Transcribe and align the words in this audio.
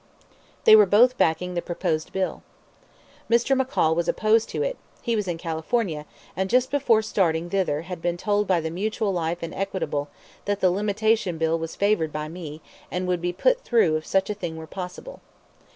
They 0.63 0.75
were 0.75 0.87
both 0.87 1.15
backing 1.15 1.53
the 1.53 1.61
proposed 1.61 2.11
bill. 2.11 2.41
Mr. 3.29 3.55
McCall 3.55 3.95
was 3.95 4.07
opposed 4.07 4.49
to 4.49 4.63
it; 4.63 4.75
he 5.03 5.15
was 5.15 5.27
in 5.27 5.37
California, 5.37 6.07
and 6.35 6.49
just 6.49 6.71
before 6.71 7.03
starting 7.03 7.51
thither 7.51 7.81
he 7.81 7.87
had 7.87 8.01
been 8.01 8.17
told 8.17 8.47
by 8.47 8.61
the 8.61 8.71
Mutual 8.71 9.13
Life 9.13 9.43
and 9.43 9.53
Equitable 9.53 10.09
that 10.45 10.59
the 10.59 10.71
Limitation 10.71 11.37
Bill 11.37 11.59
was 11.59 11.75
favored 11.75 12.11
by 12.11 12.27
me 12.29 12.61
and 12.89 13.07
would 13.07 13.21
be 13.21 13.31
put 13.31 13.61
through 13.61 13.95
if 13.95 14.07
such 14.07 14.31
a 14.31 14.33
thing 14.33 14.57
were 14.57 14.65
possible. 14.65 15.21